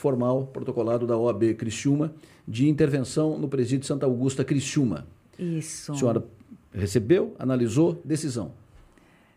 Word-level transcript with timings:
formal 0.00 0.46
protocolado 0.52 1.08
da 1.08 1.16
OAB 1.16 1.54
Criciúma 1.54 2.14
de 2.46 2.68
intervenção 2.68 3.36
no 3.36 3.48
presídio 3.48 3.84
Santa 3.84 4.06
Augusta 4.06 4.44
Criciúma. 4.44 5.08
Isso. 5.36 5.90
A 5.90 5.96
senhora 5.96 6.24
recebeu, 6.72 7.34
analisou, 7.36 8.00
decisão. 8.04 8.52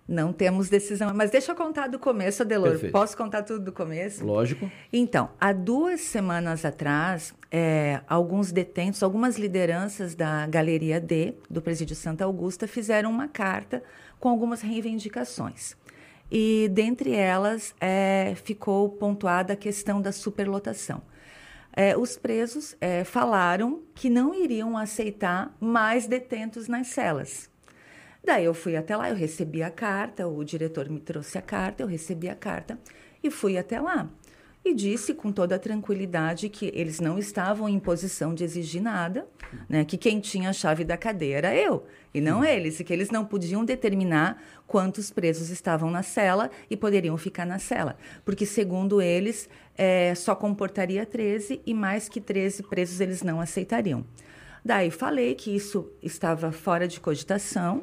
Não 0.07 0.31
temos 0.31 0.69
decisão, 0.69 1.11
mas 1.15 1.31
deixa 1.31 1.51
eu 1.51 1.55
contar 1.55 1.87
do 1.87 1.97
começo, 1.97 2.43
Adelor. 2.43 2.71
Perfeito. 2.73 2.91
Posso 2.91 3.17
contar 3.17 3.41
tudo 3.41 3.65
do 3.65 3.71
começo? 3.71 4.23
Lógico. 4.23 4.69
Então, 4.93 5.31
há 5.39 5.51
duas 5.51 6.01
semanas 6.01 6.63
atrás, 6.63 7.33
é, 7.49 8.01
alguns 8.07 8.51
detentos, 8.51 9.01
algumas 9.01 9.39
lideranças 9.39 10.13
da 10.13 10.45
Galeria 10.45 10.99
D, 10.99 11.33
do 11.49 11.59
Presídio 11.59 11.95
Santa 11.95 12.25
Augusta, 12.25 12.67
fizeram 12.67 13.09
uma 13.09 13.27
carta 13.27 13.81
com 14.19 14.29
algumas 14.29 14.61
reivindicações. 14.61 15.75
E, 16.31 16.69
dentre 16.71 17.13
elas, 17.13 17.75
é, 17.81 18.33
ficou 18.43 18.89
pontuada 18.89 19.53
a 19.53 19.57
questão 19.57 20.01
da 20.01 20.13
superlotação. 20.13 21.01
É, 21.73 21.97
os 21.97 22.17
presos 22.17 22.75
é, 22.79 23.03
falaram 23.03 23.81
que 23.93 24.09
não 24.09 24.33
iriam 24.33 24.77
aceitar 24.77 25.55
mais 25.59 26.07
detentos 26.07 26.67
nas 26.67 26.87
celas. 26.87 27.49
Daí 28.23 28.45
eu 28.45 28.53
fui 28.53 28.75
até 28.75 28.95
lá, 28.95 29.09
eu 29.09 29.15
recebi 29.15 29.63
a 29.63 29.71
carta, 29.71 30.27
o 30.27 30.43
diretor 30.43 30.89
me 30.89 30.99
trouxe 30.99 31.37
a 31.37 31.41
carta, 31.41 31.83
eu 31.83 31.87
recebi 31.87 32.29
a 32.29 32.35
carta 32.35 32.79
e 33.23 33.31
fui 33.31 33.57
até 33.57 33.79
lá. 33.79 34.09
E 34.63 34.75
disse 34.75 35.15
com 35.15 35.31
toda 35.31 35.55
a 35.55 35.59
tranquilidade 35.59 36.47
que 36.47 36.71
eles 36.75 36.99
não 36.99 37.17
estavam 37.17 37.67
em 37.67 37.79
posição 37.79 38.33
de 38.33 38.43
exigir 38.43 38.81
nada, 38.81 39.27
né? 39.67 39.83
que 39.83 39.97
quem 39.97 40.19
tinha 40.19 40.51
a 40.51 40.53
chave 40.53 40.83
da 40.83 40.95
cadeia 40.95 41.37
era 41.37 41.55
eu, 41.55 41.83
e 42.13 42.21
não 42.21 42.45
eles, 42.45 42.79
e 42.79 42.83
que 42.83 42.93
eles 42.93 43.09
não 43.09 43.25
podiam 43.25 43.65
determinar 43.65 44.39
quantos 44.67 45.09
presos 45.09 45.49
estavam 45.49 45.89
na 45.89 46.03
cela 46.03 46.51
e 46.69 46.77
poderiam 46.77 47.17
ficar 47.17 47.45
na 47.45 47.57
cela, 47.57 47.97
porque, 48.23 48.45
segundo 48.45 49.01
eles, 49.01 49.49
é, 49.75 50.13
só 50.13 50.35
comportaria 50.35 51.07
13 51.07 51.59
e 51.65 51.73
mais 51.73 52.07
que 52.07 52.21
13 52.21 52.61
presos 52.63 53.01
eles 53.01 53.23
não 53.23 53.41
aceitariam. 53.41 54.05
Daí 54.63 54.91
falei 54.91 55.33
que 55.33 55.55
isso 55.55 55.91
estava 56.03 56.51
fora 56.51 56.87
de 56.87 56.99
cogitação 56.99 57.81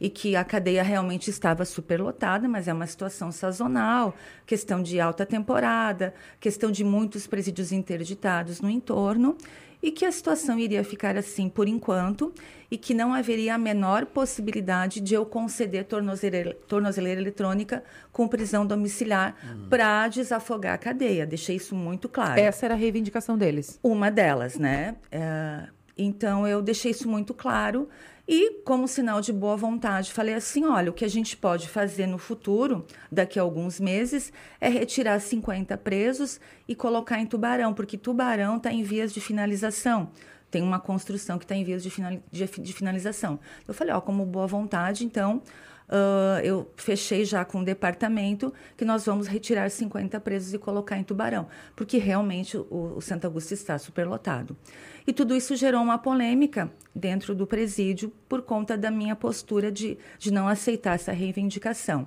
e 0.00 0.08
que 0.08 0.34
a 0.34 0.42
cadeia 0.42 0.82
realmente 0.82 1.28
estava 1.28 1.64
superlotada, 1.64 2.48
mas 2.48 2.66
é 2.66 2.72
uma 2.72 2.86
situação 2.86 3.30
sazonal, 3.30 4.14
questão 4.46 4.82
de 4.82 4.98
alta 4.98 5.26
temporada, 5.26 6.14
questão 6.40 6.70
de 6.70 6.82
muitos 6.82 7.26
presídios 7.26 7.70
interditados 7.70 8.60
no 8.60 8.70
entorno, 8.70 9.36
e 9.82 9.90
que 9.90 10.04
a 10.04 10.12
situação 10.12 10.58
iria 10.58 10.84
ficar 10.84 11.16
assim 11.16 11.48
por 11.48 11.66
enquanto 11.66 12.32
e 12.70 12.76
que 12.76 12.92
não 12.92 13.14
haveria 13.14 13.54
a 13.54 13.58
menor 13.58 14.06
possibilidade 14.06 15.00
de 15.00 15.14
eu 15.14 15.24
conceder 15.24 15.84
tornozeleira, 15.84 16.54
tornozeleira 16.68 17.20
eletrônica 17.20 17.82
com 18.12 18.28
prisão 18.28 18.66
domiciliar 18.66 19.34
hum. 19.42 19.68
para 19.68 20.06
desafogar 20.08 20.74
a 20.74 20.78
cadeia. 20.78 21.26
Deixei 21.26 21.56
isso 21.56 21.74
muito 21.74 22.08
claro. 22.08 22.38
Essa 22.38 22.66
era 22.66 22.74
a 22.74 22.76
reivindicação 22.76 23.38
deles? 23.38 23.78
Uma 23.82 24.10
delas, 24.10 24.58
né? 24.58 24.96
É, 25.10 25.66
então 25.96 26.46
eu 26.46 26.60
deixei 26.62 26.90
isso 26.90 27.08
muito 27.08 27.32
claro 27.32 27.88
e, 28.32 28.62
como 28.62 28.86
sinal 28.86 29.20
de 29.20 29.32
boa 29.32 29.56
vontade, 29.56 30.12
falei 30.12 30.34
assim: 30.36 30.64
olha, 30.64 30.92
o 30.92 30.94
que 30.94 31.04
a 31.04 31.08
gente 31.08 31.36
pode 31.36 31.68
fazer 31.68 32.06
no 32.06 32.16
futuro, 32.16 32.86
daqui 33.10 33.40
a 33.40 33.42
alguns 33.42 33.80
meses, 33.80 34.32
é 34.60 34.68
retirar 34.68 35.18
50 35.18 35.76
presos 35.78 36.40
e 36.68 36.76
colocar 36.76 37.18
em 37.18 37.26
Tubarão, 37.26 37.74
porque 37.74 37.98
Tubarão 37.98 38.58
está 38.58 38.72
em 38.72 38.84
vias 38.84 39.12
de 39.12 39.20
finalização. 39.20 40.12
Tem 40.48 40.62
uma 40.62 40.78
construção 40.78 41.38
que 41.38 41.44
está 41.44 41.56
em 41.56 41.64
vias 41.64 41.82
de, 41.82 41.90
final, 41.90 42.12
de, 42.30 42.46
de, 42.46 42.72
finalização. 42.72 43.40
Eu 43.66 43.74
falei: 43.74 43.92
ó, 43.92 44.00
como 44.00 44.24
boa 44.24 44.46
vontade, 44.46 45.04
então. 45.04 45.42
Uh, 45.90 46.38
eu 46.44 46.70
fechei 46.76 47.24
já 47.24 47.44
com 47.44 47.62
o 47.62 47.64
departamento 47.64 48.54
que 48.76 48.84
nós 48.84 49.04
vamos 49.04 49.26
retirar 49.26 49.68
50 49.68 50.20
presos 50.20 50.54
e 50.54 50.58
colocar 50.58 50.96
em 50.96 51.02
Tubarão, 51.02 51.48
porque 51.74 51.98
realmente 51.98 52.56
o, 52.56 52.94
o 52.96 53.00
Santa 53.00 53.26
Augusta 53.26 53.54
está 53.54 53.76
superlotado. 53.76 54.56
E 55.04 55.12
tudo 55.12 55.34
isso 55.34 55.56
gerou 55.56 55.82
uma 55.82 55.98
polêmica 55.98 56.70
dentro 56.94 57.34
do 57.34 57.44
presídio 57.44 58.12
por 58.28 58.42
conta 58.42 58.78
da 58.78 58.88
minha 58.88 59.16
postura 59.16 59.72
de, 59.72 59.98
de 60.16 60.30
não 60.30 60.46
aceitar 60.46 60.94
essa 60.94 61.10
reivindicação. 61.10 62.06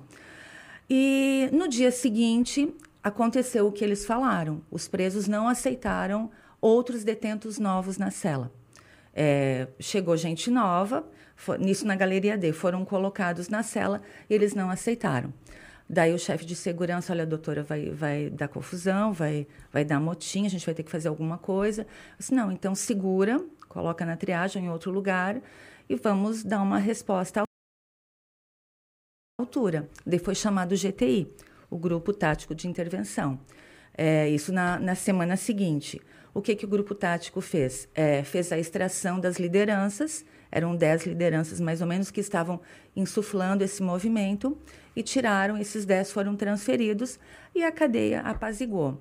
E 0.88 1.50
no 1.52 1.68
dia 1.68 1.90
seguinte, 1.90 2.74
aconteceu 3.02 3.66
o 3.66 3.72
que 3.72 3.84
eles 3.84 4.06
falaram: 4.06 4.62
os 4.70 4.88
presos 4.88 5.28
não 5.28 5.46
aceitaram 5.46 6.30
outros 6.58 7.04
detentos 7.04 7.58
novos 7.58 7.98
na 7.98 8.10
cela. 8.10 8.50
É, 9.14 9.68
chegou 9.78 10.16
gente 10.16 10.50
nova, 10.50 11.08
for, 11.36 11.58
nisso 11.58 11.86
na 11.86 11.94
Galeria 11.94 12.36
D, 12.36 12.52
foram 12.52 12.84
colocados 12.84 13.48
na 13.48 13.62
cela 13.62 14.02
eles 14.28 14.54
não 14.54 14.70
aceitaram. 14.70 15.32
Daí 15.88 16.14
o 16.14 16.18
chefe 16.18 16.46
de 16.46 16.56
segurança, 16.56 17.12
olha, 17.12 17.26
doutora, 17.26 17.62
vai, 17.62 17.90
vai 17.90 18.30
dar 18.30 18.48
confusão, 18.48 19.12
vai, 19.12 19.46
vai 19.70 19.84
dar 19.84 20.00
motim, 20.00 20.46
a 20.46 20.48
gente 20.48 20.64
vai 20.64 20.74
ter 20.74 20.82
que 20.82 20.90
fazer 20.90 21.08
alguma 21.08 21.36
coisa. 21.36 21.82
Eu 21.82 21.88
disse, 22.18 22.34
não, 22.34 22.50
então 22.50 22.74
segura, 22.74 23.44
coloca 23.68 24.04
na 24.04 24.16
triagem 24.16 24.64
em 24.64 24.70
outro 24.70 24.90
lugar 24.90 25.40
e 25.88 25.94
vamos 25.94 26.42
dar 26.42 26.62
uma 26.62 26.78
resposta 26.78 27.42
à 27.42 27.44
altura. 29.38 29.88
Daí 30.06 30.18
foi 30.18 30.34
chamado 30.34 30.72
o 30.72 30.76
GTI, 30.76 31.30
o 31.68 31.76
Grupo 31.76 32.12
Tático 32.14 32.54
de 32.54 32.66
Intervenção. 32.66 33.38
É, 33.96 34.28
isso 34.28 34.52
na, 34.52 34.78
na 34.78 34.94
semana 34.94 35.36
seguinte. 35.36 36.00
O 36.34 36.42
que, 36.42 36.56
que 36.56 36.64
o 36.64 36.68
grupo 36.68 36.96
tático 36.96 37.40
fez? 37.40 37.88
É, 37.94 38.24
fez 38.24 38.50
a 38.50 38.58
extração 38.58 39.20
das 39.20 39.38
lideranças, 39.38 40.24
eram 40.50 40.74
dez 40.74 41.06
lideranças 41.06 41.60
mais 41.60 41.80
ou 41.80 41.86
menos 41.86 42.10
que 42.10 42.20
estavam 42.20 42.60
insuflando 42.96 43.62
esse 43.62 43.80
movimento, 43.80 44.58
e 44.96 45.02
tiraram, 45.02 45.56
esses 45.56 45.84
10 45.84 46.12
foram 46.12 46.36
transferidos 46.36 47.18
e 47.54 47.62
a 47.64 47.72
cadeia 47.72 48.20
apazigou. 48.20 49.00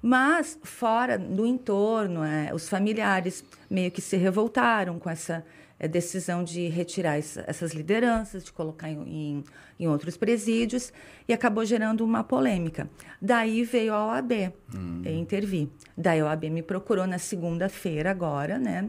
Mas, 0.00 0.58
fora 0.64 1.16
do 1.16 1.46
entorno, 1.46 2.24
é, 2.24 2.52
os 2.52 2.68
familiares 2.68 3.44
meio 3.70 3.90
que 3.90 4.00
se 4.00 4.16
revoltaram 4.16 4.98
com 4.98 5.08
essa 5.08 5.44
é, 5.82 5.88
decisão 5.88 6.44
de 6.44 6.68
retirar 6.68 7.18
essa, 7.18 7.44
essas 7.46 7.72
lideranças, 7.72 8.44
de 8.44 8.52
colocar 8.52 8.88
em, 8.88 9.02
em, 9.02 9.44
em, 9.80 9.88
outros 9.88 10.16
presídios, 10.16 10.92
e 11.26 11.32
acabou 11.32 11.64
gerando 11.64 12.04
uma 12.04 12.22
polêmica. 12.22 12.88
Daí 13.20 13.64
veio 13.64 13.92
a 13.92 14.06
OAB 14.06 14.52
hum. 14.72 15.02
intervir. 15.04 15.68
Daí 15.98 16.20
a 16.20 16.26
OAB 16.26 16.44
me 16.44 16.62
procurou 16.62 17.04
na 17.04 17.18
segunda-feira, 17.18 18.12
agora, 18.12 18.58
né, 18.58 18.88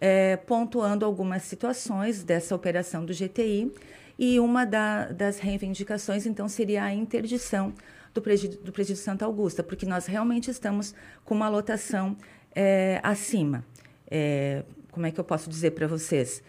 é, 0.00 0.36
pontuando 0.36 1.04
algumas 1.04 1.42
situações 1.42 2.22
dessa 2.22 2.54
operação 2.54 3.04
do 3.04 3.12
GTI 3.12 3.72
e 4.16 4.38
uma 4.38 4.64
da, 4.64 5.06
das 5.06 5.40
reivindicações, 5.40 6.24
então, 6.24 6.48
seria 6.48 6.84
a 6.84 6.94
interdição 6.94 7.74
do 8.14 8.22
presídio, 8.22 8.60
do 8.60 8.72
presídio 8.72 9.02
Santa 9.02 9.24
Augusta, 9.24 9.62
porque 9.62 9.84
nós 9.84 10.06
realmente 10.06 10.50
estamos 10.50 10.94
com 11.24 11.34
uma 11.34 11.48
lotação 11.48 12.16
é, 12.54 13.00
acima. 13.02 13.64
É, 14.08 14.64
como 14.98 15.06
é 15.06 15.12
que 15.12 15.20
eu 15.20 15.24
posso 15.24 15.48
dizer 15.48 15.70
para 15.70 15.86
vocês? 15.86 16.42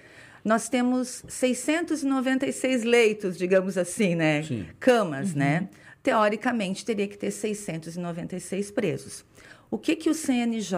Nós 0.44 0.70
temos 0.70 1.24
696 1.28 2.84
leitos, 2.84 3.38
digamos 3.38 3.78
assim, 3.78 4.16
né? 4.16 4.42
Sim. 4.42 4.66
Camas, 4.80 5.36
né? 5.36 5.60
uhum. 5.60 5.62
né? 5.62 5.70
Teoricamente, 6.02 6.84
teria 6.84 7.08
que 7.08 7.16
ter 7.16 7.30
696 7.30 8.72
presos. 8.72 9.24
O 9.70 9.78
que, 9.78 9.96
que 9.96 10.10
o 10.10 10.16
CNJ, 10.16 10.74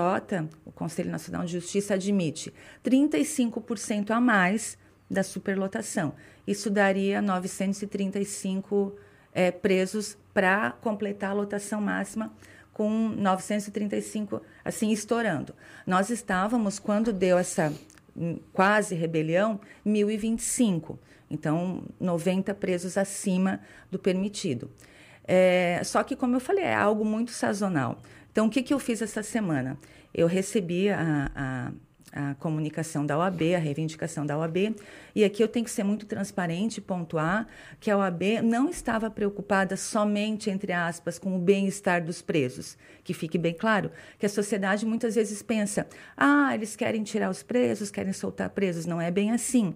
o 0.65 0.71
Conselho 0.73 1.09
Nacional 1.09 1.45
de 1.45 1.53
Justiça, 1.53 1.93
admite? 1.93 2.53
35% 2.83 4.11
a 4.11 4.19
mais 4.19 4.77
da 5.09 5.23
superlotação. 5.23 6.13
Isso 6.45 6.69
daria 6.69 7.21
935 7.21 8.97
é, 9.31 9.49
presos 9.49 10.17
para 10.33 10.71
completar 10.71 11.29
a 11.31 11.33
lotação 11.33 11.79
máxima 11.79 12.33
com 12.81 12.90
935 12.90 14.42
assim 14.66 14.92
estourando. 14.92 15.53
Nós 15.86 16.09
estávamos 16.09 16.80
quando 16.80 17.14
deu 17.14 17.38
essa 17.38 17.72
hum, 18.18 18.40
quase 18.52 18.96
rebelião 18.96 19.59
1025. 19.86 21.00
Então 21.30 21.84
90 22.00 22.56
presos 22.56 22.97
acima 22.97 23.59
do 23.92 24.00
permitido. 24.00 24.72
É, 25.28 25.80
só 25.84 26.02
que 26.03 26.16
como 26.16 26.36
eu 26.36 26.40
falei 26.40 26.64
é 26.64 26.74
algo 26.74 27.06
muito 27.06 27.30
sazonal. 27.30 28.00
Então 28.31 28.47
o 28.47 28.50
que, 28.50 28.64
que 28.64 28.74
eu 28.74 28.80
fiz 28.80 29.00
essa 29.00 29.22
semana? 29.22 29.78
Eu 30.12 30.25
recebi 30.25 30.89
a, 30.89 31.31
a 31.36 31.72
a 32.12 32.36
comunicação 32.36 33.06
da 33.06 33.18
OAB, 33.18 33.56
a 33.56 33.60
reivindicação 33.60 34.25
da 34.25 34.38
OAB. 34.38 34.75
E 35.16 35.24
aqui 35.24 35.42
eu 35.42 35.48
tenho 35.48 35.66
que 35.66 35.72
ser 35.72 35.84
muito 35.84 36.06
transparente 36.06 36.78
e 36.78 36.81
pontuar 36.81 37.48
que 37.80 37.90
a 37.90 37.98
OAB 37.98 38.42
não 38.44 38.69
estava 38.69 39.10
preocupada 39.10 39.78
somente, 39.78 40.50
entre 40.50 40.74
aspas, 40.74 41.18
com 41.18 41.36
o 41.36 41.40
bem-estar 41.40 42.04
dos 42.04 42.22
presos. 42.22 42.78
Que 43.04 43.13
fique 43.13 43.38
bem 43.38 43.54
claro 43.54 43.92
que 44.19 44.25
a 44.25 44.30
sociedade 44.30 44.86
muitas 44.86 45.16
vezes 45.16 45.42
pensa: 45.42 45.88
ah, 46.16 46.54
eles 46.54 46.75
querem 46.75 47.04
tirar 47.04 47.30
os 47.30 47.42
presos, 47.42 47.90
querem 47.90 48.13
soltar 48.13 48.50
presos. 48.50 48.86
Não 48.86 49.00
é 49.00 49.10
bem 49.10 49.31
assim. 49.31 49.74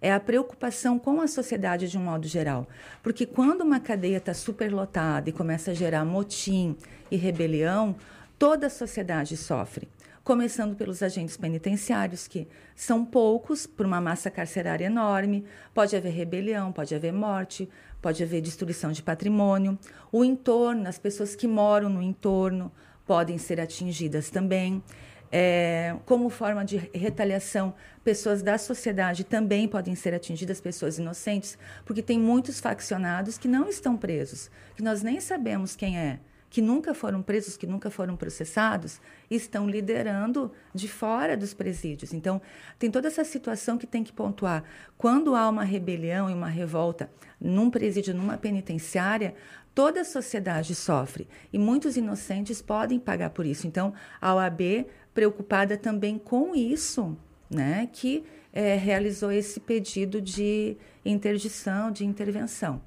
É 0.00 0.12
a 0.12 0.20
preocupação 0.20 0.98
com 0.98 1.20
a 1.22 1.26
sociedade 1.26 1.88
de 1.88 1.96
um 1.96 2.02
modo 2.02 2.28
geral. 2.28 2.68
Porque 3.02 3.24
quando 3.24 3.62
uma 3.62 3.80
cadeia 3.80 4.18
está 4.18 4.34
superlotada 4.34 5.30
e 5.30 5.32
começa 5.32 5.70
a 5.70 5.74
gerar 5.74 6.04
motim 6.04 6.76
e 7.10 7.16
rebelião, 7.16 7.96
toda 8.38 8.66
a 8.66 8.70
sociedade 8.70 9.36
sofre 9.36 9.88
começando 10.26 10.74
pelos 10.74 11.04
agentes 11.04 11.36
penitenciários, 11.36 12.26
que 12.26 12.48
são 12.74 13.04
poucos 13.04 13.64
por 13.64 13.86
uma 13.86 14.00
massa 14.00 14.28
carcerária 14.28 14.86
enorme. 14.86 15.44
Pode 15.72 15.94
haver 15.94 16.10
rebelião, 16.10 16.72
pode 16.72 16.96
haver 16.96 17.12
morte, 17.12 17.68
pode 18.02 18.24
haver 18.24 18.40
destruição 18.40 18.90
de 18.90 19.04
patrimônio. 19.04 19.78
O 20.10 20.24
entorno, 20.24 20.88
as 20.88 20.98
pessoas 20.98 21.36
que 21.36 21.46
moram 21.46 21.88
no 21.88 22.02
entorno, 22.02 22.72
podem 23.06 23.38
ser 23.38 23.60
atingidas 23.60 24.28
também. 24.28 24.82
É, 25.30 25.94
como 26.04 26.28
forma 26.28 26.64
de 26.64 26.90
retaliação, 26.92 27.72
pessoas 28.02 28.42
da 28.42 28.58
sociedade 28.58 29.22
também 29.22 29.68
podem 29.68 29.94
ser 29.94 30.12
atingidas, 30.12 30.60
pessoas 30.60 30.98
inocentes, 30.98 31.56
porque 31.84 32.02
tem 32.02 32.18
muitos 32.18 32.58
faccionados 32.58 33.38
que 33.38 33.46
não 33.46 33.68
estão 33.68 33.96
presos, 33.96 34.50
que 34.74 34.82
nós 34.82 35.04
nem 35.04 35.20
sabemos 35.20 35.76
quem 35.76 35.96
é, 35.96 36.18
que 36.48 36.62
nunca 36.62 36.94
foram 36.94 37.22
presos, 37.22 37.56
que 37.56 37.66
nunca 37.66 37.90
foram 37.90 38.16
processados, 38.16 39.00
estão 39.30 39.68
liderando 39.68 40.52
de 40.74 40.88
fora 40.88 41.36
dos 41.36 41.52
presídios. 41.52 42.12
Então, 42.12 42.40
tem 42.78 42.90
toda 42.90 43.08
essa 43.08 43.24
situação 43.24 43.76
que 43.76 43.86
tem 43.86 44.04
que 44.04 44.12
pontuar. 44.12 44.64
Quando 44.96 45.34
há 45.34 45.48
uma 45.48 45.64
rebelião 45.64 46.30
e 46.30 46.34
uma 46.34 46.48
revolta 46.48 47.10
num 47.40 47.70
presídio, 47.70 48.14
numa 48.14 48.38
penitenciária, 48.38 49.34
toda 49.74 50.00
a 50.00 50.04
sociedade 50.04 50.74
sofre 50.74 51.28
e 51.52 51.58
muitos 51.58 51.96
inocentes 51.96 52.62
podem 52.62 52.98
pagar 52.98 53.30
por 53.30 53.44
isso. 53.44 53.66
Então, 53.66 53.92
a 54.20 54.34
OAB 54.34 54.86
preocupada 55.12 55.76
também 55.76 56.18
com 56.18 56.54
isso, 56.54 57.16
né, 57.50 57.88
que 57.92 58.24
é, 58.52 58.74
realizou 58.74 59.30
esse 59.30 59.60
pedido 59.60 60.20
de 60.20 60.76
interdição, 61.04 61.90
de 61.90 62.04
intervenção. 62.04 62.80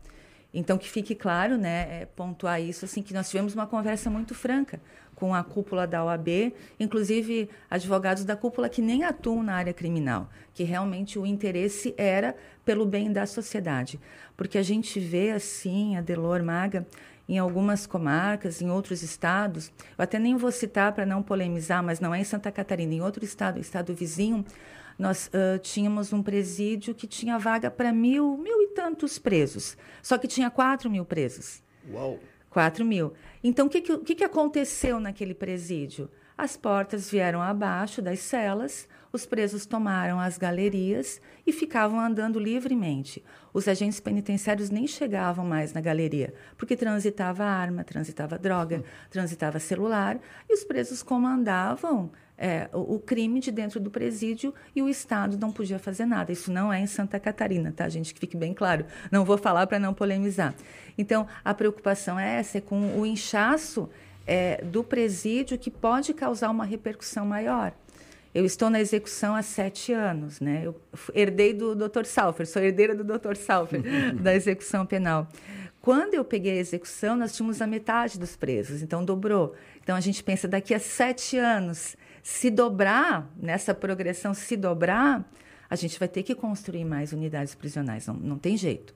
Então, 0.54 0.78
que 0.78 0.90
fique 0.90 1.13
claro, 1.13 1.57
né, 1.57 2.01
é, 2.01 2.06
pontuar 2.06 2.60
isso, 2.62 2.86
assim, 2.86 3.04
que 3.04 3.13
nós 3.13 3.30
tivemos 3.30 3.54
uma 3.54 3.68
conversa 3.68 4.10
muito 4.10 4.34
franca 4.34 4.81
com 5.16 5.36
a 5.36 5.44
cúpula 5.44 5.86
da 5.86 6.04
OAB, 6.04 6.54
inclusive 6.80 7.50
advogados 7.69 8.24
da 8.24 8.36
cúpula 8.36 8.69
que 8.69 8.81
nem 8.81 9.04
atuam 9.04 9.44
na 9.44 9.54
área 9.54 9.74
criminal, 9.74 10.30
que 10.54 10.63
realmente 10.63 11.19
o 11.19 11.25
interesse 11.25 11.94
era 11.98 12.36
pelo 12.63 12.86
bem 12.86 13.12
da 13.12 13.25
sociedade. 13.25 14.00
Porque 14.38 14.57
a 14.57 14.63
gente 14.63 15.00
vê, 15.00 15.31
assim, 15.31 15.98
a 15.98 16.01
Delor 16.01 16.42
Maga, 16.42 16.88
em 17.28 17.38
algumas 17.38 17.86
comarcas, 17.86 18.62
em 18.62 18.72
outros 18.72 19.04
estados, 19.04 19.72
eu 19.98 20.04
até 20.04 20.18
nem 20.18 20.36
vou 20.36 20.51
citar 20.51 20.94
para 20.94 21.06
não 21.06 21.22
polemizar, 21.22 21.84
mas 21.84 22.00
não 22.00 22.16
é 22.16 22.22
em 22.22 22.24
Santa 22.24 22.51
Catarina, 22.51 22.94
em 22.94 23.01
outro 23.01 23.24
estado, 23.24 23.60
estado 23.60 23.94
vizinho, 23.94 24.44
nós 25.00 25.28
uh, 25.28 25.57
tínhamos 25.60 26.12
um 26.12 26.22
presídio 26.22 26.94
que 26.94 27.07
tinha 27.07 27.40
vaga 27.40 27.72
para 27.72 27.94
mil, 27.94 28.38
mil 28.38 28.62
e 28.62 28.68
tantos 28.68 29.18
presos, 29.18 29.78
só 30.04 30.18
que 30.18 30.28
tinha 30.28 30.51
quatro 30.51 30.90
mil 30.90 31.06
presos. 31.06 31.63
Uau! 31.90 32.19
Quatro 32.50 32.84
mil. 32.84 33.13
Então, 33.42 33.68
o 33.68 33.69
que, 33.69 33.80
que, 33.81 34.16
que 34.16 34.24
aconteceu 34.24 35.00
naquele 35.00 35.34
presídio? 35.34 36.10
As 36.38 36.57
portas 36.57 37.10
vieram 37.10 37.42
abaixo 37.42 38.01
das 38.01 38.19
celas, 38.19 38.88
os 39.12 39.25
presos 39.25 39.66
tomaram 39.66 40.19
as 40.19 40.38
galerias 40.38 41.22
e 41.46 41.51
ficavam 41.51 42.00
andando 42.00 42.40
livremente. 42.40 43.24
Os 43.54 43.68
agentes 43.68 44.00
penitenciários 44.00 44.69
nem 44.69 44.88
chegavam 44.88 45.46
mais 45.46 45.74
na 45.74 45.81
galeria, 45.81 46.34
porque 46.57 46.78
transitava 46.78 47.44
arma, 47.44 47.84
transitava 47.84 48.38
droga, 48.38 48.84
transitava 49.10 49.60
celular, 49.60 50.19
e 50.48 50.54
os 50.54 50.63
presos 50.63 51.04
comandavam 51.04 52.12
é, 52.39 52.69
o, 52.71 52.95
o, 52.95 53.00
crime 53.00 53.41
de 53.41 53.51
dentro 53.51 53.81
do 53.81 53.91
presídio 53.91 54.53
e 54.74 54.81
o 54.81 54.88
Estado 54.88 55.38
não 55.38 55.51
podia 55.51 55.77
fazer 55.77 56.06
nada. 56.06 56.31
Isso 56.31 56.51
não 56.51 56.71
é 56.71 56.80
em 56.80 56.88
Santa 56.88 57.19
Catarina, 57.19 57.74
tá, 57.75 57.89
gente? 57.89 58.13
Que 58.13 58.19
fique 58.19 58.38
bem 58.38 58.53
claro. 58.53 58.86
Não 59.12 59.25
vou 59.25 59.38
falar 59.38 59.68
para 59.68 59.77
não 59.77 59.94
polemizar. 59.94 60.56
Então, 60.97 61.27
a 61.44 61.53
preocupação 61.53 62.18
é 62.18 62.38
essa, 62.39 62.59
é 62.59 62.62
com 62.62 62.97
o 62.97 63.06
inchaço 63.06 63.89
é, 64.25 64.63
do 64.63 64.83
presídio 64.83 65.57
que 65.57 65.69
pode 65.69 66.13
causar 66.13 66.50
uma 66.50 66.63
repercussão 66.63 67.25
maior. 67.25 67.74
Eu 68.33 68.45
estou 68.45 68.69
na 68.69 68.80
execução 68.80 69.36
há 69.36 69.41
sete 69.41 69.91
anos, 69.91 70.39
né? 70.39 70.62
Eu 70.63 70.80
herdei 71.13 71.53
do 71.53 71.75
Dr. 71.75 72.06
Salfer, 72.06 72.47
sou 72.47 72.62
herdeira 72.62 72.95
do 72.95 73.03
Dr. 73.03 73.36
Salfer, 73.36 73.81
da 74.21 74.33
execução 74.33 74.86
penal. 74.86 75.27
Quando 75.81 76.13
eu 76.13 76.24
peguei 76.24 76.53
a 76.53 76.62
execução, 76.62 77.15
nós 77.15 77.36
tínhamos 77.36 77.62
a 77.62 77.68
metade 77.68 78.19
dos 78.19 78.36
presos, 78.36 78.81
então 78.81 79.03
dobrou. 79.03 79.56
Então 79.81 79.95
a 79.95 80.00
gente 80.00 80.24
pensa, 80.24 80.47
daqui 80.47 80.74
a 80.74 80.80
sete 80.80 81.38
anos, 81.38 81.97
se 82.24 82.50
dobrar, 82.50 83.31
nessa 83.36 83.74
progressão, 83.74 84.33
se 84.33 84.56
dobrar, 84.56 85.30
a 85.69 85.75
gente 85.75 86.00
vai 86.00 86.07
ter 86.07 86.24
que 86.24 86.33
construir 86.33 86.86
mais 86.86 87.13
unidades 87.13 87.54
prisionais, 87.54 88.07
não, 88.07 88.16
não 88.16 88.38
tem 88.38 88.57
jeito. 88.57 88.94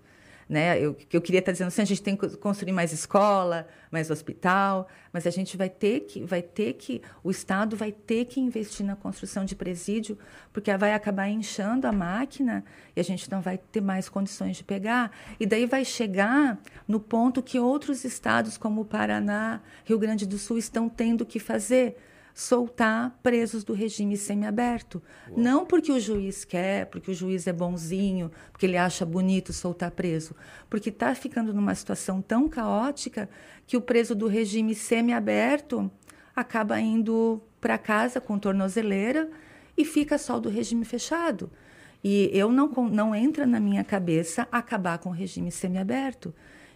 Né? 0.50 0.78
Eu, 0.78 0.96
eu 1.12 1.22
queria 1.22 1.40
estar 1.40 1.52
dizendo 1.52 1.70
assim, 1.70 1.82
a 1.82 1.86
gente 1.86 2.02
tem 2.02 2.16
que 2.16 2.28
construir 2.38 2.74
mais 2.74 2.92
escola, 2.92 3.68
mais 3.90 4.10
hospital, 4.10 4.88
mas 5.12 5.26
a 5.26 5.30
gente 5.30 5.56
vai 5.56 5.70
ter 5.70 6.02
que, 6.02 6.24
vai 6.24 6.42
ter 6.42 6.74
que, 6.74 7.02
o 7.24 7.32
Estado 7.32 7.76
vai 7.78 7.92
ter 7.92 8.26
que 8.26 8.40
investir 8.40 8.86
na 8.86 8.96
construção 8.96 9.46
de 9.46 9.56
presídio, 9.56 10.18
porque 10.52 10.76
vai 10.76 10.94
acabar 10.94 11.30
inchando 11.30 11.88
a 11.88 11.92
máquina 11.92 12.64
e 12.96 13.00
a 13.00 13.04
gente 13.04 13.32
não 13.32 13.42
vai 13.42 13.58
ter 13.58 13.82
mais 13.82 14.10
condições 14.10 14.58
de 14.58 14.64
pegar. 14.64 15.12
E 15.40 15.46
daí 15.46 15.66
vai 15.66 15.86
chegar 15.86 16.60
no 16.88 17.00
ponto 17.00 17.42
que 17.42 17.60
outros 17.60 18.04
estados, 18.04 18.58
como 18.58 18.82
o 18.82 18.86
Paraná, 18.86 19.62
Rio 19.86 19.98
Grande 19.98 20.26
do 20.26 20.38
Sul, 20.38 20.58
estão 20.58 20.90
tendo 20.90 21.26
que 21.26 21.40
fazer 21.40 21.98
soltar 22.34 23.20
presos 23.22 23.64
do 23.64 23.74
regime 23.74 24.18
semiaberto. 24.18 25.02
Não 25.38 25.66
porque 25.66 25.92
o 25.92 26.00
juiz 26.00 26.44
quer, 26.44 26.88
porque 26.88 27.12
o 27.12 27.14
juiz 27.14 27.46
é 27.46 27.54
bonzinho, 27.54 28.32
porque 28.52 28.66
ele 28.66 28.78
acha 28.78 29.06
bonito 29.06 29.54
soltar 29.54 29.92
preso, 29.92 30.36
porque 30.70 30.90
está 30.90 31.14
ficando 31.14 31.54
numa 31.54 31.76
situação 31.76 32.22
tão 32.22 32.50
caótica 32.50 33.30
que 33.68 33.78
o 33.78 33.82
preso 33.82 34.16
do 34.16 34.28
regime 34.28 34.74
semiaberto 34.74 35.92
acaba 36.36 36.80
indo 36.80 37.42
para 37.62 37.78
casa 37.78 38.20
com 38.20 38.40
tornozeleira 38.40 39.30
e 39.78 39.86
fica 39.86 40.18
só 40.18 40.40
do 40.40 40.50
regime 40.50 40.86
fechado. 40.86 41.52
E 42.04 42.30
eu 42.34 42.52
não, 42.52 42.68
não 42.90 43.16
entra 43.16 43.46
na 43.46 43.60
minha 43.60 43.84
cabeça 43.84 44.48
acabar 44.52 44.98
com 44.98 45.10
o 45.10 45.14
regime 45.14 45.52
semiaberto. 45.52 46.34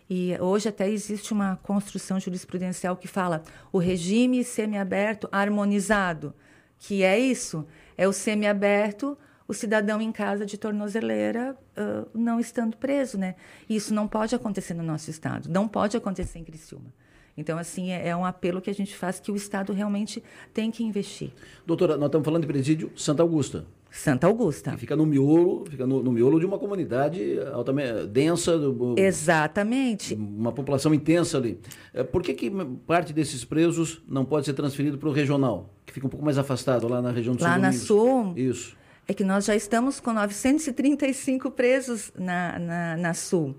E 0.10 0.38
hoje 0.40 0.70
até 0.70 0.90
existe 0.90 1.34
uma 1.34 1.58
construção 1.58 2.20
jurisprudencial 2.20 2.96
que 2.96 3.08
fala 3.08 3.44
o 3.72 3.78
regime 3.78 4.44
semiaberto 4.44 5.28
harmonizado, 5.32 6.34
que 6.80 7.04
é 7.04 7.20
isso, 7.20 7.66
é 7.98 8.08
o 8.08 8.14
semiaberto, 8.14 9.18
o 9.48 9.54
cidadão 9.54 10.02
em 10.02 10.12
casa 10.12 10.46
de 10.46 10.58
tornozeleira 10.58 11.58
uh, 11.78 12.08
não 12.14 12.40
estando 12.40 12.78
preso, 12.78 13.18
né? 13.18 13.36
Isso 13.70 13.94
não 13.94 14.08
pode 14.08 14.36
acontecer 14.36 14.74
no 14.74 14.84
nosso 14.84 15.10
estado, 15.10 15.50
não 15.50 15.68
pode 15.68 15.96
acontecer 15.96 16.40
em 16.40 16.44
Criciúma. 16.44 16.94
Então, 17.38 17.58
assim, 17.58 17.92
é, 17.92 18.10
é, 18.10 18.16
um 18.16 18.26
apelo 18.26 18.60
que 18.60 18.70
a 18.70 18.74
gente 18.74 18.96
faz 18.96 19.20
que 19.20 19.32
o 19.32 19.36
Estado 19.36 19.72
realmente 19.72 20.24
tem 20.54 20.72
que 20.72 20.84
investir. 20.84 21.32
Doutora, 21.68 21.96
nós 21.96 22.08
estamos 22.08 22.26
falando 22.26 22.42
de 22.42 22.48
presídio 22.48 22.92
Santa 22.96 23.22
Augusta. 23.22 23.64
Santa 23.98 24.28
Augusta. 24.28 24.72
Que 24.72 24.78
fica 24.78 24.96
no 24.96 25.06
miolo, 25.06 25.66
fica 25.70 25.86
no, 25.88 26.04
no 26.04 26.12
miolo 26.12 26.40
de 26.40 26.46
uma 26.46 26.60
comunidade 26.60 27.40
altamente 27.52 28.08
densa. 28.08 28.54
Exatamente. 28.96 30.14
Uma 30.14 30.52
população 30.52 30.94
intensa 30.94 31.38
ali. 31.38 31.60
É, 31.94 32.04
por 32.04 32.22
que, 32.22 32.34
que 32.34 32.52
parte 32.86 33.12
desses 33.12 33.44
presos 33.44 34.04
não 34.08 34.24
pode 34.24 34.46
ser 34.46 34.54
transferido 34.54 34.98
para 34.98 35.10
o 35.10 35.12
regional, 35.12 35.74
que 35.86 35.94
fica 35.94 36.06
um 36.06 36.10
pouco 36.10 36.24
mais 36.24 36.38
afastado, 36.38 36.88
lá 36.88 37.02
na 37.02 37.12
região 37.12 37.36
do 37.36 37.40
Sul? 37.40 37.48
Lá 37.48 37.58
na 37.58 37.74
Sul? 37.74 38.34
Isso. 38.36 38.78
É 39.08 39.14
que 39.14 39.24
nós 39.24 39.46
já 39.46 39.56
estamos 39.56 40.00
com 40.00 40.14
935 40.14 41.50
presos 41.52 42.12
na, 42.18 42.60
na, 42.60 42.98
na 42.98 43.14
Sul. 43.14 43.56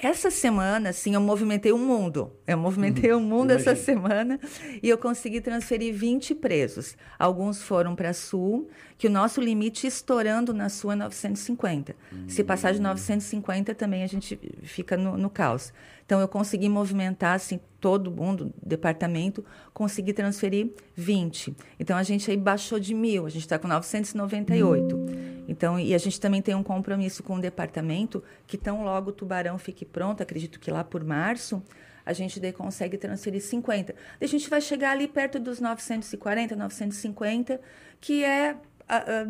Essa 0.00 0.30
semana, 0.30 0.90
assim, 0.90 1.14
eu 1.14 1.20
movimentei 1.20 1.72
o 1.72 1.78
mundo. 1.78 2.32
Eu 2.46 2.56
movimentei 2.56 3.12
uhum, 3.12 3.18
o 3.18 3.20
mundo 3.20 3.50
imagino. 3.50 3.72
essa 3.72 3.82
semana 3.82 4.38
e 4.80 4.88
eu 4.88 4.96
consegui 4.96 5.40
transferir 5.40 5.92
20 5.92 6.36
presos. 6.36 6.96
Alguns 7.18 7.60
foram 7.60 7.96
para 7.96 8.12
Sul, 8.12 8.68
que 8.96 9.08
o 9.08 9.10
nosso 9.10 9.40
limite 9.40 9.88
estourando 9.88 10.54
na 10.54 10.68
Sul 10.68 10.92
é 10.92 10.94
950. 10.94 11.96
Uhum. 12.12 12.28
Se 12.28 12.44
passar 12.44 12.72
de 12.72 12.80
950, 12.80 13.74
também 13.74 14.04
a 14.04 14.06
gente 14.06 14.38
fica 14.62 14.96
no, 14.96 15.18
no 15.18 15.28
caos. 15.28 15.72
Então, 16.06 16.20
eu 16.20 16.28
consegui 16.28 16.68
movimentar, 16.68 17.34
assim, 17.34 17.60
todo 17.80 18.10
mundo, 18.10 18.52
departamento, 18.64 19.44
consegui 19.74 20.12
transferir 20.12 20.70
20. 20.94 21.54
Então, 21.78 21.96
a 21.96 22.02
gente 22.02 22.30
aí 22.30 22.36
baixou 22.36 22.78
de 22.78 22.94
mil, 22.94 23.26
a 23.26 23.28
gente 23.28 23.42
está 23.42 23.58
com 23.58 23.68
998. 23.68 24.96
Uhum. 24.96 25.27
Então, 25.58 25.76
e 25.76 25.92
a 25.92 25.98
gente 25.98 26.20
também 26.20 26.40
tem 26.40 26.54
um 26.54 26.62
compromisso 26.62 27.20
com 27.20 27.34
o 27.34 27.40
departamento 27.40 28.22
que 28.46 28.56
tão 28.56 28.84
logo 28.84 29.10
o 29.10 29.12
tubarão 29.12 29.58
fique 29.58 29.84
pronto, 29.84 30.22
acredito 30.22 30.60
que 30.60 30.70
lá 30.70 30.84
por 30.84 31.02
março, 31.02 31.60
a 32.06 32.12
gente 32.12 32.38
daí 32.38 32.52
consegue 32.52 32.96
transferir 32.96 33.42
50. 33.42 33.92
A 34.20 34.26
gente 34.26 34.48
vai 34.48 34.60
chegar 34.60 34.92
ali 34.92 35.08
perto 35.08 35.40
dos 35.40 35.58
940, 35.58 36.54
950, 36.54 37.60
que 38.00 38.22
é 38.22 38.54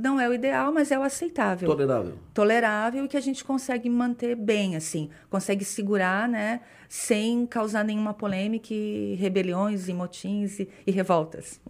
não 0.01 0.21
é 0.21 0.29
o 0.29 0.35
ideal, 0.35 0.71
mas 0.71 0.93
é 0.93 0.99
o 0.99 1.03
aceitável. 1.03 1.67
Tolerável. 1.67 2.19
Tolerável 2.35 3.05
e 3.07 3.09
que 3.09 3.17
a 3.17 3.21
gente 3.21 3.43
consegue 3.43 3.89
manter 3.89 4.37
bem, 4.37 4.77
assim, 4.77 5.11
consegue 5.31 5.65
segurar, 5.65 6.29
né, 6.29 6.61
sem 6.89 7.47
causar 7.47 7.85
nenhuma 7.85 8.15
polêmica 8.15 8.73
e 8.73 9.15
rebeliões 9.17 9.89
e 9.89 9.93
motins 9.93 10.59
e, 10.59 10.69
e 10.87 10.91
revoltas. 10.91 11.61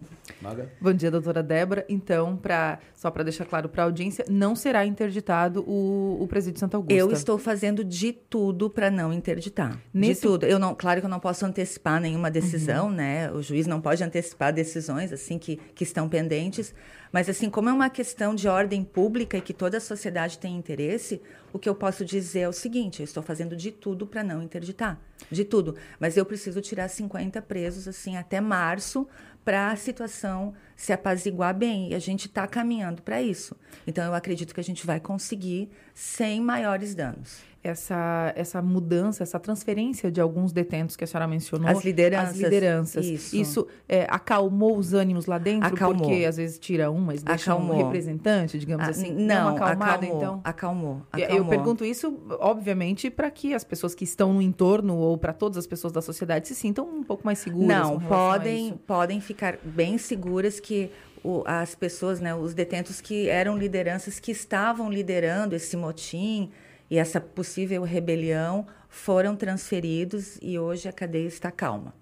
Maga? 0.41 0.71
Bom 0.79 0.93
dia, 0.93 1.11
doutora 1.11 1.43
Débora. 1.43 1.85
Então, 1.89 2.37
pra, 2.37 2.79
só 2.95 3.11
para 3.11 3.23
deixar 3.23 3.45
claro 3.45 3.67
para 3.67 3.83
a 3.83 3.85
audiência, 3.85 4.23
não 4.29 4.55
será 4.55 4.85
interditado 4.85 5.63
o, 5.67 6.17
o 6.21 6.27
presídio 6.27 6.59
Santa 6.59 6.77
Augusta. 6.77 6.97
Eu 6.97 7.11
estou 7.11 7.37
fazendo 7.37 7.83
de 7.83 8.13
tudo 8.13 8.69
para 8.69 8.89
não 8.89 9.11
interditar. 9.11 9.77
Nesse... 9.93 10.21
De 10.21 10.27
tudo. 10.27 10.45
Eu 10.45 10.57
não, 10.57 10.73
claro 10.73 11.01
que 11.01 11.05
eu 11.05 11.09
não 11.09 11.19
posso 11.19 11.45
antecipar 11.45 11.99
nenhuma 11.99 12.31
decisão, 12.31 12.87
uhum. 12.87 12.93
né? 12.93 13.31
O 13.31 13.41
juiz 13.41 13.67
não 13.67 13.81
pode 13.81 14.01
antecipar 14.03 14.53
decisões 14.53 15.11
assim 15.11 15.37
que, 15.37 15.57
que 15.75 15.83
estão 15.83 16.07
pendentes. 16.07 16.73
Mas 17.11 17.27
assim, 17.27 17.49
como 17.49 17.69
é 17.69 17.73
uma 17.73 17.89
questão 17.89 18.35
de 18.35 18.47
ordem 18.47 18.83
pública 18.83 19.37
e 19.37 19.41
que 19.41 19.53
toda 19.53 19.77
a 19.77 19.81
sociedade 19.81 20.37
tem 20.37 20.55
interesse, 20.55 21.21
o 21.51 21.59
que 21.59 21.67
eu 21.67 21.75
posso 21.75 22.05
dizer 22.05 22.41
é 22.41 22.49
o 22.49 22.53
seguinte: 22.53 22.99
eu 22.99 23.03
estou 23.03 23.23
fazendo 23.23 23.55
de 23.55 23.71
tudo 23.71 24.05
para 24.05 24.23
não 24.23 24.41
interditar, 24.41 24.99
de 25.31 25.43
tudo. 25.43 25.75
Mas 25.99 26.17
eu 26.17 26.25
preciso 26.25 26.61
tirar 26.61 26.87
50 26.87 27.41
presos 27.41 27.87
assim 27.87 28.17
até 28.17 28.39
março 28.41 29.07
para 29.49 29.71
a 29.71 29.75
situação 29.75 30.53
se 30.75 30.93
apaziguar 30.93 31.55
bem. 31.55 31.89
E 31.89 31.95
a 31.95 31.99
gente 31.99 32.27
está 32.27 32.45
caminhando 32.45 33.01
para 33.01 33.19
isso. 33.19 33.55
Então, 33.87 34.05
eu 34.05 34.13
acredito 34.13 34.53
que 34.53 34.59
a 34.59 34.63
gente 34.63 34.85
vai 34.85 34.99
conseguir 34.99 35.71
sem 35.95 36.39
maiores 36.39 36.93
danos 36.93 37.41
essa, 37.63 38.33
essa 38.35 38.61
mudança, 38.61 39.21
essa 39.23 39.39
transferência 39.39 40.11
de 40.11 40.21
alguns 40.21 40.51
detentos 40.51 40.95
que 40.95 41.03
a 41.03 41.07
senhora 41.07 41.27
mencionou. 41.27 41.69
As 41.69 41.83
lideranças. 41.83 42.29
As 42.29 42.37
lideranças. 42.37 43.05
Isso, 43.05 43.35
Isso 43.35 43.67
é, 43.87 44.07
acalmou 44.09 44.77
os 44.77 44.93
ânimos 44.93 45.25
lá 45.25 45.37
dentro? 45.37 45.67
Acalmou. 45.67 46.07
Porque 46.07 46.25
às 46.25 46.37
vezes 46.37 46.57
tira 46.57 46.89
um, 46.89 46.99
mas 46.99 47.21
deixa 47.21 47.51
acalmou. 47.51 47.75
um 47.75 47.83
representante, 47.83 48.57
digamos 48.57 48.87
ah, 48.87 48.91
assim. 48.91 49.11
Não, 49.11 49.49
acalmada, 49.49 49.93
acalmou, 49.93 50.17
então? 50.17 50.41
Acalmou, 50.43 51.01
acalmou. 51.11 51.37
Eu 51.37 51.45
pergunto 51.45 51.83
isso, 51.83 52.17
obviamente, 52.39 53.09
para 53.09 53.29
que 53.29 53.53
as 53.53 53.63
pessoas 53.63 53.93
que 53.93 54.03
estão 54.03 54.33
no 54.33 54.41
entorno 54.41 54.97
ou 54.97 55.17
para 55.17 55.33
todas 55.33 55.57
as 55.57 55.67
pessoas 55.67 55.91
da 55.91 56.01
sociedade 56.01 56.47
se 56.47 56.55
sintam 56.55 56.87
um 56.87 57.03
pouco 57.03 57.25
mais 57.25 57.39
seguras. 57.39 57.67
Não, 57.67 57.99
podem, 57.99 58.73
podem 58.87 59.19
ficar 59.19 59.38
bem 59.63 59.97
seguras 59.97 60.59
que 60.59 60.91
o, 61.23 61.43
as 61.45 61.75
pessoas, 61.75 62.19
né, 62.19 62.33
os 62.35 62.53
detentos 62.53 63.01
que 63.01 63.27
eram 63.27 63.57
lideranças 63.57 64.19
que 64.19 64.31
estavam 64.31 64.89
liderando 64.91 65.55
esse 65.55 65.75
motim, 65.75 66.51
e 66.89 66.97
essa 66.97 67.21
possível 67.21 67.83
rebelião 67.83 68.65
foram 68.89 69.35
transferidos 69.35 70.39
e 70.41 70.57
hoje 70.57 70.87
a 70.89 70.91
cadeia 70.91 71.27
está 71.27 71.51
calma. 71.51 71.93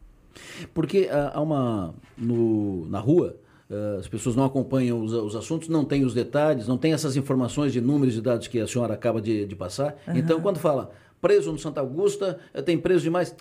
Porque 0.74 1.10
ah, 1.12 1.32
há 1.34 1.42
uma 1.42 1.94
no, 2.18 2.88
na 2.88 3.00
rua 3.00 3.36
ah, 3.70 3.98
as 4.00 4.08
pessoas 4.08 4.36
não 4.36 4.46
acompanham 4.46 5.04
os, 5.04 5.12
os, 5.12 5.36
assuntos, 5.36 5.68
não 5.68 5.84
têm 5.84 6.06
os 6.06 6.14
detalhes, 6.14 6.68
não 6.68 6.78
têm 6.78 6.94
essas 6.94 7.18
informações 7.18 7.74
de 7.74 7.82
números 7.82 8.16
e 8.16 8.22
dados 8.22 8.48
que 8.48 8.60
a 8.60 8.68
senhora 8.68 8.94
acaba 8.94 9.22
de, 9.22 9.46
de 9.46 9.56
passar. 9.56 9.98
Uhum. 10.08 10.16
Então, 10.16 10.40
quando 10.40 10.58
fala 10.58 10.92
preso 11.20 11.52
no 11.52 11.58
Santa 11.58 11.82
Augusta, 11.82 12.40
eh, 12.54 12.62
tem 12.62 12.78
preso 12.78 13.04
demais. 13.04 13.36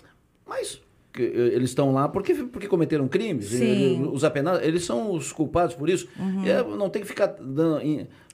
Mas 0.45 0.81
eles 1.23 1.69
estão 1.69 1.91
lá 1.91 2.07
porque, 2.07 2.33
porque 2.33 2.67
cometeram 2.67 3.07
crimes. 3.07 3.47
Sim. 3.47 4.09
Os 4.11 4.23
apenados, 4.23 4.61
eles 4.63 4.83
são 4.83 5.11
os 5.11 5.31
culpados 5.31 5.75
por 5.75 5.89
isso. 5.89 6.07
Uhum. 6.19 6.45
É, 6.45 6.63
não 6.63 6.89
tem 6.89 7.01
que 7.01 7.07
ficar 7.07 7.27
dando 7.27 7.81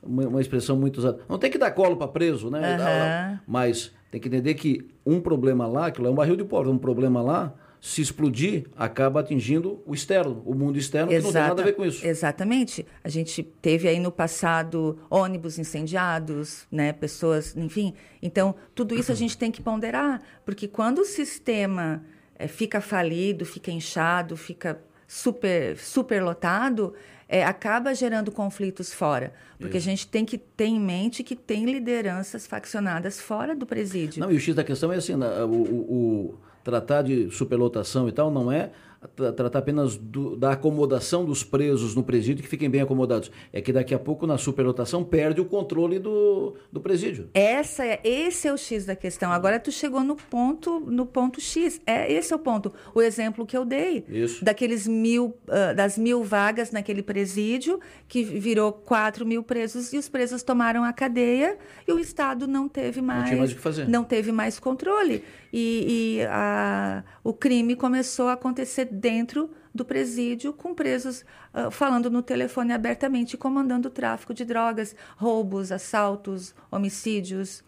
uma, 0.01 0.27
uma, 0.27 0.41
expressão 0.41 0.75
muito 0.75 0.97
usada. 0.97 1.19
Não 1.27 1.37
tem 1.37 1.49
que 1.49 1.57
dar 1.57 1.71
colo 1.71 1.97
para 1.97 2.07
preso, 2.07 2.49
né? 2.49 2.77
Uhum. 2.77 3.39
Mas 3.47 3.91
tem 4.11 4.19
que 4.21 4.27
entender 4.27 4.53
que 4.53 4.87
um 5.05 5.19
problema 5.19 5.65
lá, 5.65 5.87
aquilo 5.87 6.07
é 6.07 6.11
um 6.11 6.15
barril 6.15 6.35
de 6.35 6.43
pólvora, 6.43 6.69
um 6.69 6.77
problema 6.77 7.21
lá, 7.21 7.53
se 7.83 8.01
explodir, 8.01 8.63
acaba 8.77 9.19
atingindo 9.19 9.83
o 9.85 9.93
externo, 9.93 10.41
o 10.45 10.55
mundo 10.55 10.77
externo, 10.77 11.11
Exata, 11.11 11.19
que 11.19 11.25
não 11.25 11.33
tem 11.33 11.49
nada 11.49 11.61
a 11.61 11.65
ver 11.65 11.73
com 11.73 11.83
isso. 11.83 12.07
Exatamente. 12.07 12.85
A 13.03 13.09
gente 13.09 13.43
teve 13.43 13.89
aí 13.89 13.99
no 13.99 14.09
passado 14.09 14.97
ônibus 15.09 15.59
incendiados, 15.59 16.65
né, 16.71 16.93
pessoas, 16.93 17.57
enfim. 17.57 17.93
Então, 18.21 18.55
tudo 18.73 18.95
isso 18.95 19.11
a 19.11 19.15
gente 19.19 19.37
tem 19.37 19.51
que 19.51 19.61
ponderar, 19.61 20.21
porque 20.45 20.65
quando 20.65 20.99
o 20.99 21.05
sistema 21.05 22.01
é, 22.37 22.47
fica 22.47 22.81
falido, 22.81 23.45
fica 23.45 23.71
inchado, 23.71 24.35
fica 24.35 24.79
super, 25.07 25.77
super 25.77 26.23
lotado, 26.23 26.93
é, 27.27 27.43
acaba 27.43 27.93
gerando 27.93 28.31
conflitos 28.31 28.93
fora. 28.93 29.33
Porque 29.59 29.77
Isso. 29.77 29.87
a 29.87 29.91
gente 29.91 30.07
tem 30.07 30.25
que 30.25 30.37
ter 30.37 30.65
em 30.65 30.79
mente 30.79 31.23
que 31.23 31.35
tem 31.35 31.65
lideranças 31.65 32.45
faccionadas 32.45 33.19
fora 33.19 33.55
do 33.55 33.65
presídio. 33.65 34.19
Não, 34.19 34.31
e 34.31 34.35
o 34.35 34.39
X 34.39 34.55
da 34.55 34.63
questão 34.63 34.91
é 34.91 34.97
assim, 34.97 35.15
né, 35.15 35.27
o, 35.43 35.49
o, 35.49 35.93
o 35.93 36.39
tratar 36.63 37.01
de 37.01 37.29
superlotação 37.31 38.07
e 38.07 38.11
tal 38.11 38.31
não 38.31 38.51
é 38.51 38.71
tratar 39.15 39.59
apenas 39.59 39.97
do, 39.97 40.35
da 40.35 40.51
acomodação 40.51 41.25
dos 41.25 41.43
presos 41.43 41.95
no 41.95 42.03
presídio 42.03 42.43
que 42.43 42.49
fiquem 42.49 42.69
bem 42.69 42.81
acomodados. 42.81 43.31
É 43.51 43.61
que 43.61 43.73
daqui 43.73 43.93
a 43.93 43.99
pouco, 43.99 44.25
na 44.25 44.37
superlotação, 44.37 45.03
perde 45.03 45.41
o 45.41 45.45
controle 45.45 45.99
do, 45.99 46.55
do 46.71 46.79
presídio. 46.79 47.29
Essa 47.33 47.85
é, 47.85 47.99
esse 48.03 48.47
é 48.47 48.53
o 48.53 48.57
X 48.57 48.85
da 48.85 48.95
questão. 48.95 49.31
Agora 49.31 49.59
tu 49.59 49.71
chegou 49.71 50.03
no 50.03 50.15
ponto, 50.15 50.79
no 50.79 51.05
ponto 51.05 51.39
X. 51.39 51.81
É, 51.85 52.11
esse 52.11 52.33
é 52.33 52.35
o 52.35 52.39
ponto. 52.39 52.73
O 52.93 53.01
exemplo 53.01 53.45
que 53.45 53.55
eu 53.55 53.65
dei. 53.65 54.05
Isso. 54.07 54.43
Daqueles 54.43 54.87
mil, 54.87 55.35
uh, 55.47 55.75
das 55.75 55.97
mil 55.97 56.23
vagas 56.23 56.71
naquele 56.71 57.03
presídio, 57.03 57.79
que 58.07 58.23
virou 58.23 58.71
quatro 58.71 59.25
mil 59.25 59.43
presos, 59.43 59.93
e 59.93 59.97
os 59.97 60.09
presos 60.09 60.43
tomaram 60.43 60.83
a 60.83 60.93
cadeia, 60.93 61.57
e 61.87 61.91
o 61.91 61.99
Estado 61.99 62.47
não 62.47 62.67
teve 62.67 63.01
mais. 63.01 63.21
Não 63.21 63.27
tinha 63.27 63.37
mais 63.39 63.51
o 63.51 63.55
que 63.55 63.61
fazer. 63.61 63.87
Não 63.87 64.03
teve 64.03 64.31
mais 64.31 64.59
controle. 64.59 65.23
E, 65.55 66.17
e 66.17 66.25
a, 66.25 67.03
o 67.23 67.31
crime 67.31 67.75
começou 67.75 68.27
a 68.27 68.33
acontecer 68.33 68.85
dentro 68.93 69.49
do 69.73 69.83
presídio, 69.83 70.53
com 70.53 70.73
presos 70.73 71.25
uh, 71.53 71.71
falando 71.71 72.09
no 72.09 72.21
telefone 72.21 72.71
abertamente, 72.71 73.35
comandando 73.35 73.87
o 73.87 73.91
tráfico 73.91 74.33
de 74.33 74.45
drogas, 74.45 74.95
roubos, 75.17 75.71
assaltos, 75.71 76.53
homicídios 76.71 77.63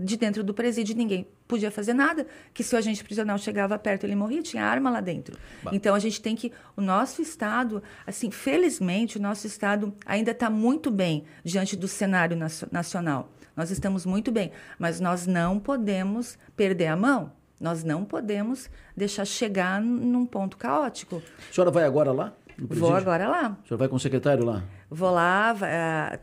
de 0.00 0.16
dentro 0.16 0.42
do 0.42 0.54
presídio. 0.54 0.96
Ninguém 0.96 1.26
podia 1.46 1.70
fazer 1.70 1.92
nada, 1.92 2.26
que 2.54 2.64
se 2.64 2.74
o 2.74 2.78
agente 2.78 3.04
prisional 3.04 3.36
chegava 3.36 3.78
perto, 3.78 4.04
ele 4.04 4.14
morria, 4.14 4.42
tinha 4.42 4.64
arma 4.64 4.90
lá 4.90 5.00
dentro. 5.00 5.38
Bah. 5.62 5.70
Então 5.74 5.94
a 5.94 5.98
gente 5.98 6.20
tem 6.20 6.34
que. 6.34 6.50
O 6.76 6.80
nosso 6.80 7.20
Estado, 7.20 7.82
assim, 8.06 8.30
felizmente, 8.30 9.18
o 9.18 9.20
nosso 9.20 9.46
Estado 9.46 9.94
ainda 10.06 10.30
está 10.30 10.48
muito 10.48 10.90
bem 10.90 11.24
diante 11.44 11.76
do 11.76 11.86
cenário 11.86 12.36
nacional. 12.70 13.30
Nós 13.54 13.70
estamos 13.70 14.06
muito 14.06 14.32
bem, 14.32 14.50
mas 14.78 14.98
nós 14.98 15.26
não 15.26 15.60
podemos 15.60 16.38
perder 16.56 16.86
a 16.86 16.96
mão. 16.96 17.32
Nós 17.62 17.84
não 17.84 18.04
podemos 18.04 18.68
deixar 18.96 19.24
chegar 19.24 19.80
num 19.80 20.26
ponto 20.26 20.56
caótico. 20.56 21.22
A 21.48 21.54
senhora 21.54 21.70
vai 21.70 21.84
agora 21.84 22.10
lá? 22.10 22.34
Vou 22.58 22.92
agora 22.92 23.28
lá. 23.28 23.38
A 23.38 23.68
senhora 23.68 23.76
vai 23.76 23.88
com 23.88 23.94
o 23.94 24.00
secretário 24.00 24.44
lá? 24.44 24.64
Vou 24.90 25.10
lá, 25.10 25.56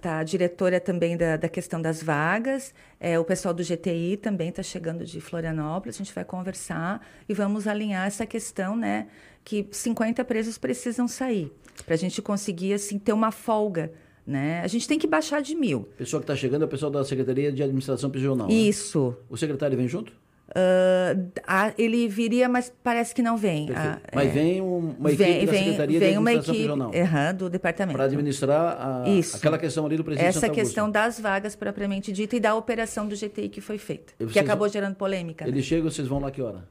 tá 0.01 0.19
a 0.19 0.23
diretora 0.23 0.81
também 0.81 1.15
da, 1.15 1.37
da 1.37 1.47
questão 1.47 1.81
das 1.81 2.03
vagas, 2.03 2.73
é, 2.99 3.17
o 3.17 3.23
pessoal 3.23 3.53
do 3.53 3.63
GTI 3.63 4.17
também 4.17 4.49
está 4.49 4.61
chegando 4.61 5.05
de 5.05 5.19
Florianópolis, 5.19 5.95
a 5.95 5.97
gente 5.99 6.13
vai 6.13 6.23
conversar 6.23 7.03
e 7.27 7.33
vamos 7.33 7.67
alinhar 7.67 8.05
essa 8.05 8.27
questão, 8.27 8.75
né, 8.75 9.07
que 9.43 9.67
50 9.71 10.23
presos 10.25 10.59
precisam 10.59 11.07
sair, 11.07 11.51
para 11.83 11.95
a 11.95 11.97
gente 11.97 12.21
conseguir, 12.21 12.73
assim, 12.73 12.99
ter 12.99 13.13
uma 13.13 13.31
folga, 13.31 13.91
né? 14.27 14.61
A 14.61 14.67
gente 14.67 14.87
tem 14.87 14.99
que 14.99 15.07
baixar 15.07 15.41
de 15.41 15.55
mil. 15.55 15.79
O 15.79 15.83
pessoal 15.85 16.19
que 16.19 16.25
está 16.25 16.35
chegando 16.35 16.61
é 16.61 16.65
o 16.65 16.69
pessoal 16.69 16.91
da 16.91 17.03
Secretaria 17.03 17.51
de 17.51 17.63
Administração 17.63 18.11
Prisional, 18.11 18.47
né? 18.47 18.53
Isso. 18.53 19.09
Né? 19.09 19.15
O 19.29 19.37
secretário 19.37 19.75
vem 19.75 19.87
junto? 19.87 20.13
Uh, 20.49 21.31
a, 21.45 21.71
ele 21.77 22.07
viria, 22.07 22.49
mas 22.49 22.73
parece 22.83 23.13
que 23.13 23.21
não 23.21 23.37
vem. 23.37 23.69
A, 23.71 23.99
mas 24.13 24.29
é, 24.29 24.31
vem 24.31 24.61
uma 24.61 25.11
equipe 25.11 25.23
vem, 25.23 25.45
da 25.45 25.53
Secretaria 25.53 25.99
vem 25.99 26.11
de 26.13 26.17
uma 26.17 26.33
equipe, 26.33 26.57
Regional. 26.57 26.89
Uhum, 26.89 27.35
do 27.37 27.49
departamento. 27.49 27.95
Para 27.95 28.05
administrar 28.05 28.77
a, 28.79 29.03
aquela 29.35 29.59
questão 29.59 29.85
ali 29.85 29.95
do 29.95 30.03
presidente 30.03 30.27
Essa 30.27 30.49
questão 30.49 30.89
das 30.89 31.19
vagas 31.19 31.55
propriamente 31.55 32.11
dita 32.11 32.35
e 32.35 32.39
da 32.39 32.55
operação 32.55 33.07
do 33.07 33.15
GTI 33.15 33.49
que 33.49 33.61
foi 33.61 33.77
feita. 33.77 34.13
Vocês, 34.17 34.31
que 34.31 34.39
acabou 34.39 34.67
gerando 34.67 34.95
polêmica. 34.95 35.47
Ele 35.47 35.57
né? 35.57 35.61
chega, 35.61 35.83
vocês 35.83 36.07
vão 36.07 36.19
lá 36.19 36.31
que 36.31 36.41
hora? 36.41 36.67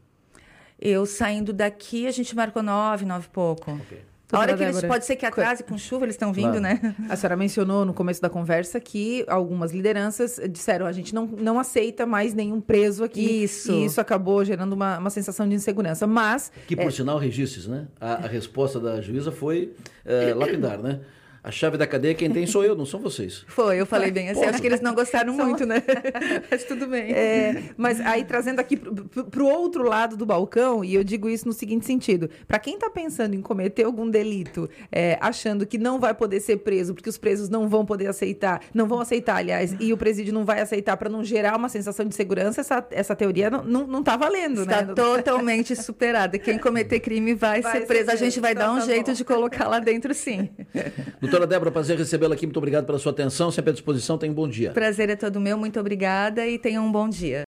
Eu 0.81 1.07
saindo 1.07 1.53
daqui, 1.53 2.07
a 2.07 2.11
gente 2.11 2.35
marcou 2.35 2.63
nove, 2.63 3.05
nove 3.05 3.27
e 3.27 3.31
pouco. 3.31 3.73
Okay. 3.73 3.99
A 4.31 4.41
hora 4.41 4.55
que 4.55 4.63
eles, 4.63 4.83
pode 4.83 5.07
ser 5.07 5.17
que 5.17 5.25
atrase 5.25 5.65
com 5.65 5.79
chuva, 5.79 6.05
eles 6.05 6.15
estão 6.15 6.33
vindo, 6.33 6.59
claro. 6.59 6.61
né? 6.61 6.95
A 7.09 7.17
senhora 7.17 7.35
mencionou 7.35 7.85
no 7.87 7.95
começo 7.95 8.21
da 8.21 8.29
conversa 8.29 8.79
que 8.79 9.25
algumas 9.27 9.73
lideranças 9.73 10.39
disseram 10.51 10.85
a 10.85 10.93
gente 10.93 11.15
não, 11.15 11.27
não 11.27 11.59
aceita 11.59 12.05
mais 12.05 12.35
nenhum 12.35 12.61
preso 12.61 13.05
aqui. 13.05 13.45
Isso. 13.45 13.73
E 13.73 13.87
isso 13.87 14.01
acabou 14.01 14.45
gerando 14.45 14.75
uma, 14.75 14.99
uma 14.99 15.11
sensação 15.11 15.49
de 15.49 15.55
insegurança. 15.55 16.07
Mas. 16.07 16.53
Que, 16.67 16.77
por 16.77 16.89
é... 16.89 16.91
sinal, 16.91 17.17
registros, 17.17 17.67
né? 17.67 17.87
A, 17.99 18.25
a, 18.25 18.27
resposta 18.29 18.79
da 18.79 19.01
juíza 19.01 19.33
foi 19.33 19.73
é, 20.05 20.35
lapidar, 20.35 20.79
né? 20.79 21.01
A 21.43 21.51
chave 21.51 21.77
da 21.77 21.87
cadeia 21.87 22.15
quem 22.15 22.31
tem 22.31 22.47
sou 22.47 22.65
eu, 22.65 22.75
não 22.75 22.85
são 22.85 23.01
vocês. 23.01 23.45
Foi, 23.49 23.81
eu 23.81 23.87
falei 23.87 24.11
bem 24.11 24.31
assim. 24.31 24.45
Acho 24.45 24.61
que 24.61 24.67
eles 24.67 24.81
não 24.81 24.95
gostaram 24.95 25.33
muito, 25.33 25.65
né? 25.65 25.83
Mas 26.51 26.65
tudo 26.65 26.87
bem. 26.87 27.13
É, 27.13 27.63
mas 27.77 28.01
aí 28.01 28.25
trazendo 28.25 28.61
aqui 28.61 28.77
para 28.77 29.43
o 29.43 29.47
outro 29.47 29.83
lado 29.83 30.17
do 30.17 30.27
balcão, 30.27 30.85
e 30.85 30.95
eu 30.95 31.05
digo 31.05 31.29
isso 31.29 31.47
no 31.47 31.53
seguinte 31.53 31.87
sentido: 31.87 32.29
para 32.47 32.59
quem 32.59 32.75
está 32.75 32.91
pensando 32.91 33.35
em 33.35 33.41
cometer 33.41 33.85
algum 33.85 34.09
delito, 34.09 34.69
é, 34.91 35.19
achando 35.21 35.67
que 35.67 35.79
não 35.79 35.99
vai 35.99 36.15
poder 36.15 36.41
ser 36.41 36.59
preso, 36.59 36.95
porque 36.95 37.09
os 37.09 37.19
presos 37.19 37.49
não 37.49 37.69
vão 37.69 37.85
poder 37.85 38.07
aceitar, 38.07 38.61
não 38.75 38.87
vão 38.87 39.01
aceitar, 39.01 39.37
aliás, 39.37 39.75
e 39.79 39.93
o 39.93 39.97
presídio 39.97 40.33
não 40.33 40.45
vai 40.45 40.61
aceitar 40.61 40.97
para 40.97 41.09
não 41.09 41.23
gerar 41.25 41.57
uma 41.57 41.69
sensação 41.69 42.07
de 42.07 42.15
segurança, 42.15 42.61
essa, 42.61 42.87
essa 42.91 43.17
teoria 43.17 43.51
não, 43.51 43.65
não, 43.65 43.87
não 43.87 44.03
tá 44.03 44.17
valendo, 44.17 44.63
Está 44.63 44.83
né? 44.83 44.95
totalmente 44.95 45.75
superada. 45.77 46.39
Quem 46.39 46.59
cometer 46.59 47.01
crime 47.01 47.35
vai, 47.35 47.61
vai 47.61 47.73
ser 47.73 47.87
preso. 47.87 48.11
A 48.11 48.17
gente 48.17 48.41
vai 48.41 48.53
então, 48.53 48.67
dar 48.67 48.73
um 48.73 48.79
tá 48.81 48.87
jeito 48.87 49.07
bom. 49.07 49.13
de 49.13 49.25
colocar 49.25 49.69
lá 49.69 49.79
dentro, 49.79 50.15
sim. 50.15 50.49
Doutor, 51.29 51.41
Doutora 51.41 51.47
Débora, 51.47 51.71
prazer 51.71 51.99
recebê-la 51.99 52.35
aqui. 52.35 52.47
Muito 52.47 52.57
obrigado 52.57 52.87
pela 52.87 52.99
sua 52.99 53.13
atenção. 53.13 53.51
Sempre 53.51 53.71
à 53.71 53.73
disposição. 53.73 54.17
Tenha 54.17 54.33
um 54.33 54.35
bom 54.35 54.49
dia. 54.49 54.73
Prazer 54.73 55.11
é 55.11 55.17
todo 55.17 55.39
meu. 55.39 55.59
Muito 55.59 55.79
obrigada 55.79 56.47
e 56.47 56.59
tenha 56.59 56.81
um 56.81 56.91
bom 56.91 57.09
dia. 57.09 57.45